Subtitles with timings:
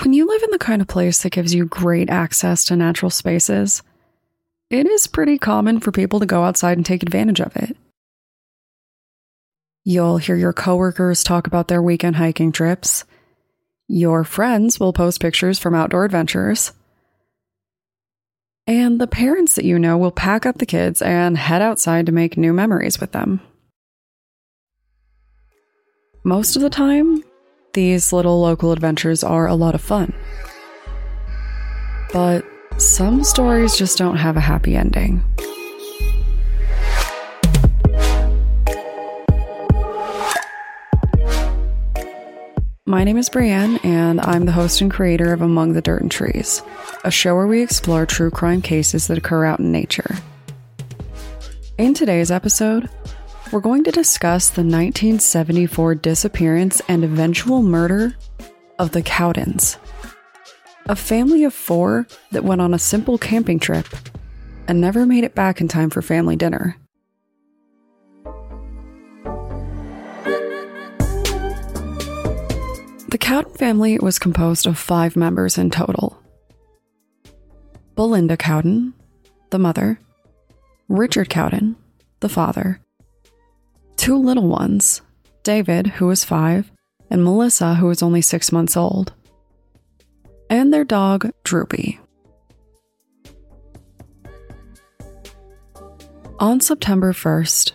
[0.00, 3.10] When you live in the kind of place that gives you great access to natural
[3.10, 3.82] spaces,
[4.70, 7.76] it is pretty common for people to go outside and take advantage of it.
[9.84, 13.04] You'll hear your coworkers talk about their weekend hiking trips.
[13.88, 16.72] Your friends will post pictures from outdoor adventures.
[18.68, 22.12] And the parents that you know will pack up the kids and head outside to
[22.12, 23.40] make new memories with them.
[26.22, 27.24] Most of the time,
[27.78, 30.12] these little local adventures are a lot of fun.
[32.12, 32.44] But
[32.76, 35.22] some stories just don't have a happy ending.
[42.84, 46.10] My name is Brienne, and I'm the host and creator of Among the Dirt and
[46.10, 46.60] Trees,
[47.04, 50.16] a show where we explore true crime cases that occur out in nature.
[51.76, 52.90] In today's episode,
[53.52, 58.14] we're going to discuss the 1974 disappearance and eventual murder
[58.78, 59.78] of the Cowdens,
[60.86, 63.86] a family of four that went on a simple camping trip
[64.66, 66.76] and never made it back in time for family dinner.
[73.08, 76.22] The Cowden family was composed of five members in total
[77.94, 78.92] Belinda Cowden,
[79.50, 79.98] the mother,
[80.88, 81.76] Richard Cowden,
[82.20, 82.80] the father,
[84.08, 85.02] two little ones,
[85.42, 86.72] David, who was five,
[87.10, 89.12] and Melissa, who was only six months old,
[90.48, 92.00] and their dog, Droopy.
[96.40, 97.72] On September 1st,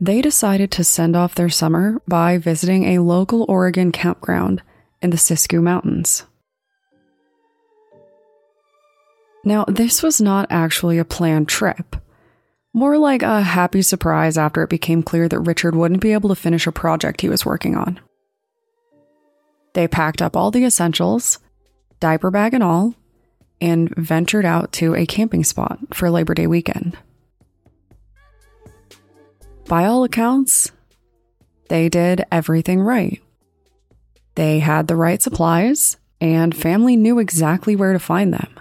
[0.00, 4.62] they decided to send off their summer by visiting a local Oregon campground
[5.02, 6.24] in the Siskiyou Mountains.
[9.44, 11.96] Now, this was not actually a planned trip,
[12.74, 16.34] more like a happy surprise after it became clear that Richard wouldn't be able to
[16.34, 17.98] finish a project he was working on.
[19.72, 21.38] They packed up all the essentials,
[22.00, 22.94] diaper bag and all,
[23.60, 26.98] and ventured out to a camping spot for Labor Day weekend
[29.66, 30.70] by all accounts,
[31.68, 33.20] they did everything right.
[34.34, 38.60] They had the right supplies, and family knew exactly where to find them.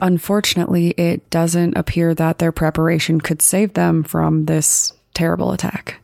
[0.00, 6.00] Unfortunately, it doesn't appear that their preparation could save them from this terrible attack.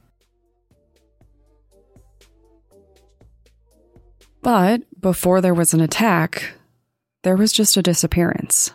[4.43, 6.53] But before there was an attack,
[7.22, 8.72] there was just a disappearance.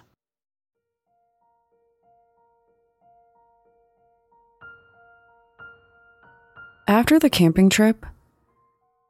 [6.88, 8.04] After the camping trip,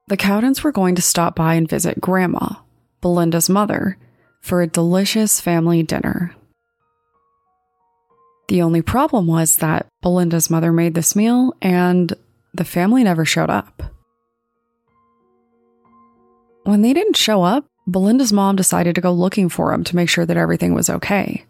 [0.07, 2.55] the Cowdens were going to stop by and visit Grandma,
[2.99, 3.97] Belinda's mother,
[4.41, 6.35] for a delicious family dinner.
[8.47, 12.13] The only problem was that Belinda's mother made this meal and
[12.53, 13.83] the family never showed up.
[16.63, 20.09] When they didn't show up, Belinda's mom decided to go looking for them to make
[20.09, 21.45] sure that everything was okay.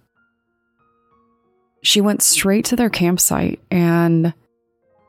[1.81, 4.33] She went straight to their campsite and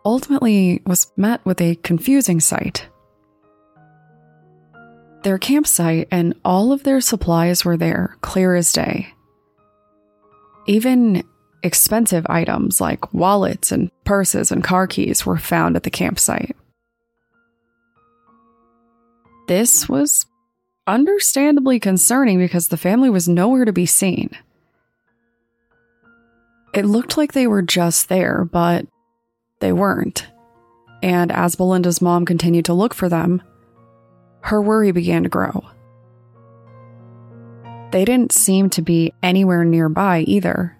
[0.05, 2.87] ultimately was met with a confusing sight.
[5.23, 9.13] Their campsite and all of their supplies were there, clear as day.
[10.67, 11.23] Even
[11.63, 16.57] expensive items like wallets and purses and car keys were found at the campsite.
[19.47, 20.27] This was
[20.87, 24.31] understandably concerning because the family was nowhere to be seen.
[26.73, 28.87] It looked like they were just there, but
[29.59, 30.29] they weren't.
[31.03, 33.43] And as Belinda's mom continued to look for them,
[34.43, 35.65] her worry began to grow.
[37.93, 40.77] They didn't seem to be anywhere nearby either,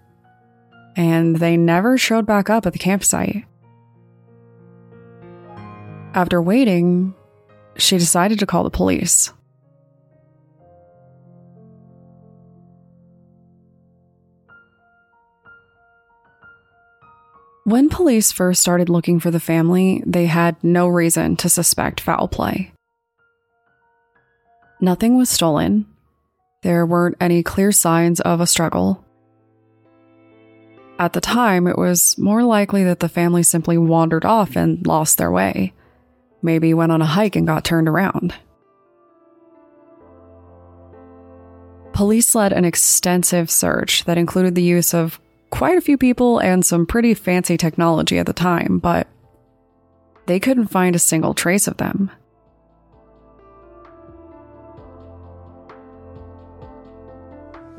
[0.95, 3.43] and they never showed back up at the campsite.
[6.13, 7.13] After waiting,
[7.77, 9.31] she decided to call the police.
[17.63, 22.27] When police first started looking for the family, they had no reason to suspect foul
[22.27, 22.73] play.
[24.83, 25.85] Nothing was stolen.
[26.63, 29.05] There weren't any clear signs of a struggle.
[30.97, 35.19] At the time, it was more likely that the family simply wandered off and lost
[35.19, 35.73] their way.
[36.41, 38.33] Maybe went on a hike and got turned around.
[41.93, 45.19] Police led an extensive search that included the use of
[45.51, 49.07] quite a few people and some pretty fancy technology at the time, but
[50.25, 52.09] they couldn't find a single trace of them.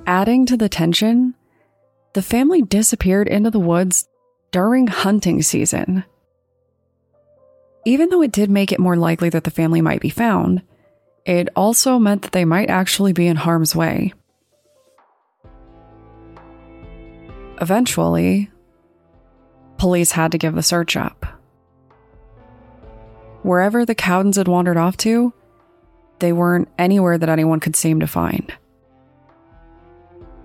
[0.06, 1.34] Adding to the tension,
[2.14, 4.08] the family disappeared into the woods
[4.50, 6.04] during hunting season.
[7.84, 10.62] Even though it did make it more likely that the family might be found,
[11.24, 14.12] it also meant that they might actually be in harm's way.
[17.60, 18.50] Eventually,
[19.78, 21.26] police had to give the search up.
[23.42, 25.32] Wherever the Cowdens had wandered off to,
[26.18, 28.52] they weren't anywhere that anyone could seem to find.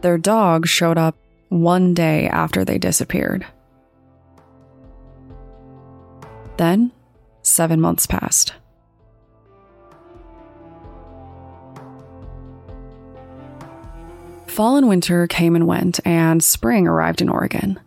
[0.02, 1.16] Their dog showed up
[1.50, 3.46] one day after they disappeared.
[6.58, 6.92] Then,
[7.42, 8.54] seven months passed.
[14.48, 17.80] Fall and winter came and went, and spring arrived in Oregon.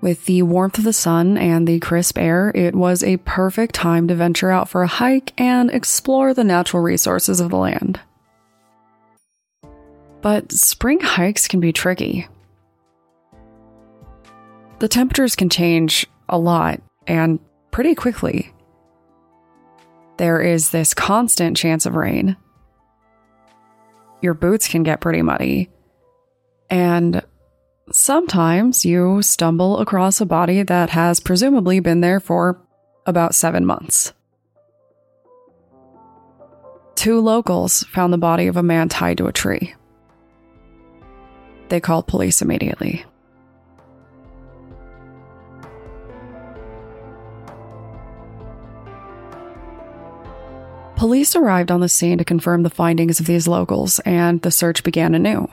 [0.00, 4.08] With the warmth of the sun and the crisp air, it was a perfect time
[4.08, 8.00] to venture out for a hike and explore the natural resources of the land.
[10.22, 12.28] But spring hikes can be tricky.
[14.78, 17.38] The temperatures can change a lot and
[17.70, 18.52] pretty quickly.
[20.16, 22.36] There is this constant chance of rain.
[24.20, 25.70] Your boots can get pretty muddy.
[26.68, 27.22] And
[27.90, 32.60] sometimes you stumble across a body that has presumably been there for
[33.06, 34.12] about seven months.
[36.94, 39.74] Two locals found the body of a man tied to a tree.
[41.70, 43.04] They called police immediately.
[50.96, 54.82] Police arrived on the scene to confirm the findings of these locals, and the search
[54.82, 55.48] began anew.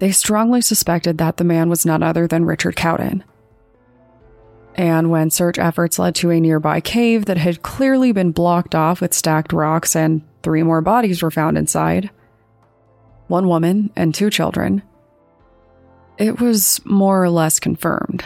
[0.00, 3.24] They strongly suspected that the man was none other than Richard Cowden.
[4.74, 9.00] And when search efforts led to a nearby cave that had clearly been blocked off
[9.00, 12.10] with stacked rocks and three more bodies were found inside
[13.28, 14.82] one woman and two children
[16.18, 18.24] it was more or less confirmed.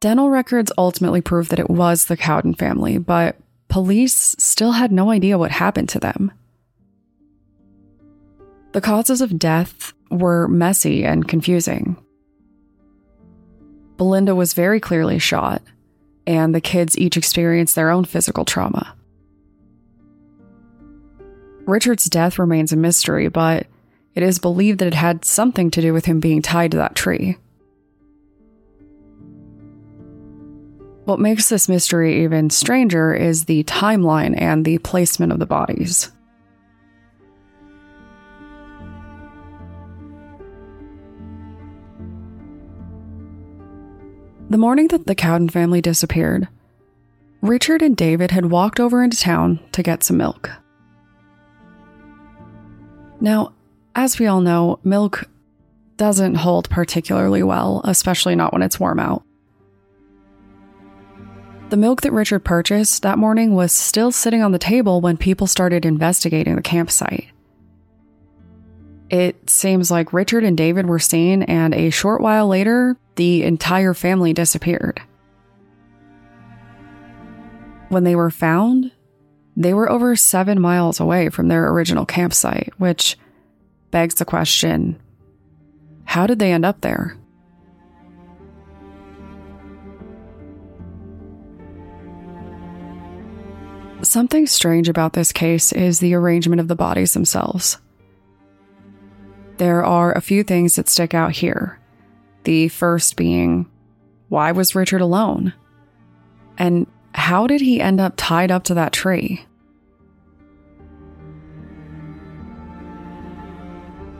[0.00, 3.36] Dental records ultimately proved that it was the Cowden family, but
[3.68, 6.32] police still had no idea what happened to them.
[8.72, 11.96] The causes of death were messy and confusing.
[13.96, 15.62] Belinda was very clearly shot,
[16.26, 18.97] and the kids each experienced their own physical trauma.
[21.68, 23.66] Richard's death remains a mystery, but
[24.14, 26.94] it is believed that it had something to do with him being tied to that
[26.94, 27.36] tree.
[31.04, 36.10] What makes this mystery even stranger is the timeline and the placement of the bodies.
[44.48, 46.48] The morning that the Cowden family disappeared,
[47.42, 50.50] Richard and David had walked over into town to get some milk.
[53.20, 53.52] Now,
[53.94, 55.28] as we all know, milk
[55.96, 59.24] doesn't hold particularly well, especially not when it's warm out.
[61.70, 65.46] The milk that Richard purchased that morning was still sitting on the table when people
[65.46, 67.26] started investigating the campsite.
[69.10, 73.94] It seems like Richard and David were seen, and a short while later, the entire
[73.94, 75.02] family disappeared.
[77.88, 78.92] When they were found,
[79.58, 83.18] they were over seven miles away from their original campsite, which
[83.90, 84.98] begs the question
[86.04, 87.18] how did they end up there?
[94.00, 97.78] Something strange about this case is the arrangement of the bodies themselves.
[99.58, 101.78] There are a few things that stick out here.
[102.44, 103.68] The first being,
[104.28, 105.52] why was Richard alone?
[106.56, 109.44] And how did he end up tied up to that tree?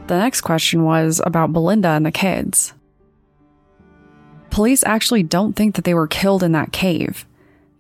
[0.09, 2.73] The next question was about Belinda and the kids.
[4.51, 7.27] Police actually don't think that they were killed in that cave.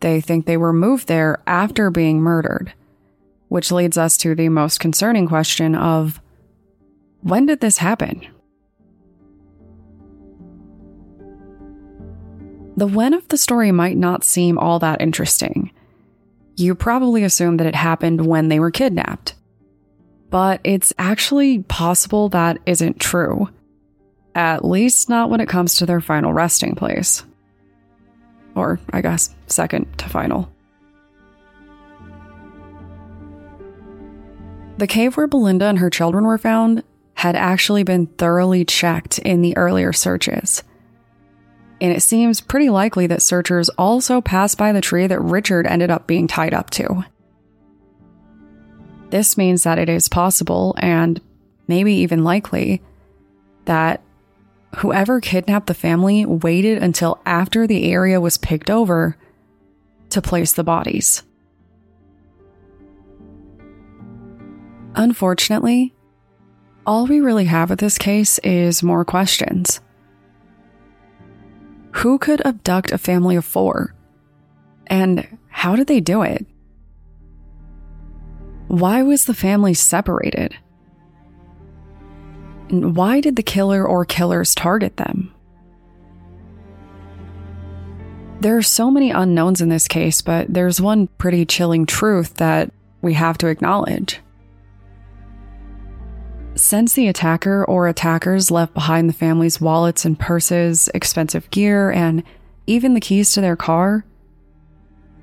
[0.00, 2.74] They think they were moved there after being murdered,
[3.48, 6.20] which leads us to the most concerning question of
[7.22, 8.26] when did this happen?
[12.78, 15.72] The when of the story might not seem all that interesting.
[16.54, 19.34] You probably assume that it happened when they were kidnapped.
[20.30, 23.48] But it's actually possible that isn't true.
[24.36, 27.24] At least not when it comes to their final resting place.
[28.54, 30.48] Or, I guess, second to final.
[34.76, 39.42] The cave where Belinda and her children were found had actually been thoroughly checked in
[39.42, 40.62] the earlier searches.
[41.80, 45.90] And it seems pretty likely that searchers also passed by the tree that Richard ended
[45.90, 47.04] up being tied up to.
[49.10, 51.20] This means that it is possible and
[51.66, 52.82] maybe even likely
[53.64, 54.02] that
[54.76, 59.16] whoever kidnapped the family waited until after the area was picked over
[60.10, 61.22] to place the bodies.
[64.94, 65.94] Unfortunately,
[66.86, 69.80] all we really have with this case is more questions.
[71.98, 73.92] Who could abduct a family of four?
[74.86, 76.46] And how did they do it?
[78.68, 80.54] Why was the family separated?
[82.68, 85.34] And why did the killer or killers target them?
[88.40, 92.70] There are so many unknowns in this case, but there's one pretty chilling truth that
[93.02, 94.20] we have to acknowledge.
[96.58, 102.24] Since the attacker or attackers left behind the family's wallets and purses, expensive gear, and
[102.66, 104.04] even the keys to their car,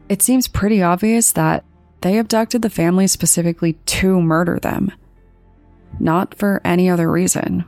[0.08, 1.65] it seems pretty obvious that
[2.00, 4.94] they abducted the family specifically to murder them,
[6.00, 7.65] not for any other reason.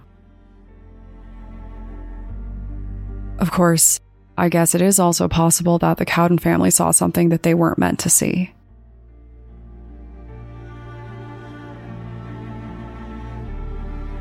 [3.38, 4.00] Of course,
[4.38, 7.80] I guess it is also possible that the Cowden family saw something that they weren't
[7.80, 8.54] meant to see.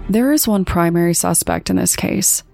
[0.08, 2.44] There is one primary suspect in this case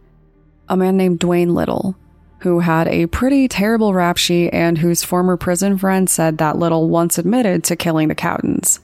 [0.68, 1.94] a man named Dwayne Little,
[2.38, 6.88] who had a pretty terrible rap sheet and whose former prison friend said that Little
[6.88, 8.80] once admitted to killing the Cowdens.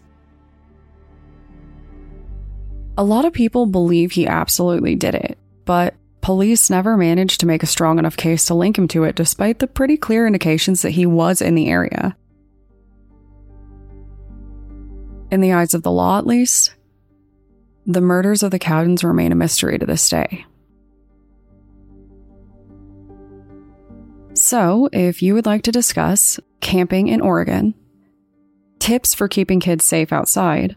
[2.98, 7.62] A lot of people believe he absolutely did it, but police never managed to make
[7.62, 10.90] a strong enough case to link him to it despite the pretty clear indications that
[10.90, 12.16] he was in the area.
[15.30, 16.74] In the eyes of the law, at least,
[17.88, 20.44] the murders of the Cowdens remain a mystery to this day.
[24.34, 27.74] So, if you would like to discuss camping in Oregon,
[28.78, 30.76] tips for keeping kids safe outside,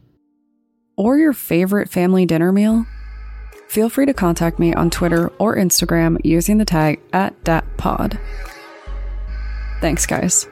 [0.96, 2.86] or your favorite family dinner meal,
[3.68, 8.18] feel free to contact me on Twitter or Instagram using the tag at DatPod.
[9.82, 10.48] Thanks, guys.